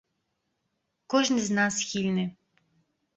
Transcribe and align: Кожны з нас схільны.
Кожны 1.13 1.43
з 1.49 1.57
нас 1.57 1.77
схільны. 1.83 2.23